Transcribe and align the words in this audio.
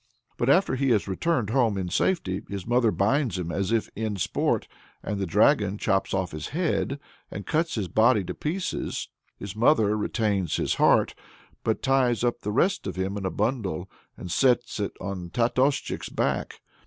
But 0.35 0.49
after 0.49 0.73
he 0.75 0.89
has 0.89 1.07
returned 1.07 1.51
home 1.51 1.77
in 1.77 1.89
safety, 1.89 2.41
his 2.49 2.65
mother 2.65 2.89
binds 2.89 3.37
him 3.37 3.51
as 3.51 3.71
if 3.71 3.87
in 3.95 4.15
sport, 4.15 4.67
and 5.03 5.19
the 5.19 5.27
dragon 5.27 5.77
chops 5.77 6.11
off 6.11 6.31
his 6.31 6.47
head 6.47 6.99
and 7.29 7.45
cuts 7.45 7.75
his 7.75 7.87
body 7.87 8.23
to 8.23 8.33
pieces. 8.33 9.09
His 9.37 9.55
mother 9.55 9.95
retains 9.95 10.55
his 10.55 10.73
heart, 10.81 11.13
but 11.63 11.83
ties 11.83 12.23
up 12.23 12.39
the 12.41 12.51
rest 12.51 12.87
of 12.87 12.95
him 12.95 13.15
in 13.15 13.27
a 13.27 13.29
bundle, 13.29 13.91
and 14.17 14.31
sets 14.31 14.79
it 14.79 14.93
on 14.99 15.29
Tatoschik's 15.29 16.09
back. 16.09 16.61